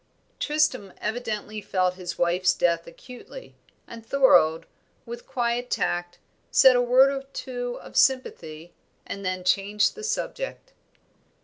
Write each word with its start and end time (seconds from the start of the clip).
Tristram 0.39 0.93
evidently 0.99 1.61
felt 1.61 1.93
his 1.93 2.17
wife's 2.17 2.55
death 2.55 2.87
acutely, 2.87 3.53
and 3.87 4.03
Thorold, 4.03 4.65
with 5.05 5.27
quiet 5.27 5.69
tact, 5.69 6.17
said 6.49 6.75
a 6.75 6.81
word 6.81 7.11
or 7.11 7.21
two 7.33 7.77
of 7.81 7.95
sympathy 7.95 8.73
and 9.05 9.23
then 9.23 9.43
changed 9.43 9.93
the 9.93 10.03
subject. 10.03 10.73